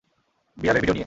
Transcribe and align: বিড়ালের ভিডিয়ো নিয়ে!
বিড়ালের 0.57 0.81
ভিডিয়ো 0.81 0.95
নিয়ে! 0.95 0.99